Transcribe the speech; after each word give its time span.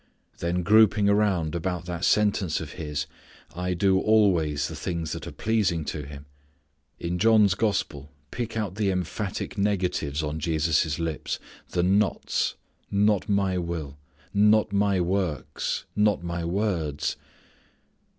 Then 0.39 0.63
grouping 0.63 1.07
around 1.07 1.53
about 1.53 1.85
that 1.85 2.03
sentence 2.05 2.59
of 2.59 2.71
His 2.71 3.05
"I 3.55 3.75
do 3.75 3.99
always 3.99 4.67
the 4.67 4.75
things 4.75 5.11
that 5.11 5.27
are 5.27 5.31
pleasing 5.31 5.85
to 5.85 6.07
Him" 6.07 6.25
in 6.97 7.19
John's 7.19 7.53
gospel, 7.53 8.09
pick 8.31 8.57
out 8.57 8.73
the 8.73 8.89
emphatic 8.89 9.59
negatives 9.59 10.23
on 10.23 10.39
Jesus' 10.39 10.97
lips, 10.97 11.37
the 11.69 11.83
"not's": 11.83 12.55
not 12.89 13.29
My 13.29 13.59
will, 13.59 13.99
not 14.33 14.73
My 14.73 14.99
works, 14.99 15.85
not 15.95 16.23
My 16.23 16.43
words. 16.45 17.15